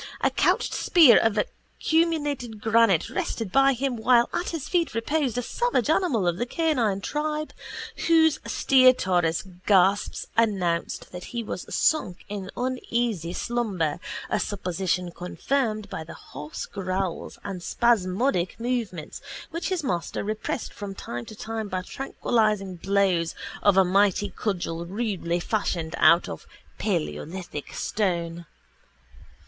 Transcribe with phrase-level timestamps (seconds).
[0.21, 5.43] A couched spear of acuminated granite rested by him while at his feet reposed a
[5.43, 7.53] savage animal of the canine tribe
[8.07, 16.03] whose stertorous gasps announced that he was sunk in uneasy slumber, a supposition confirmed by
[16.09, 19.21] hoarse growls and spasmodic movements
[19.51, 24.83] which his master repressed from time to time by tranquilising blows of a mighty cudgel
[24.83, 26.47] rudely fashioned out of
[26.79, 28.47] paleolithic stone.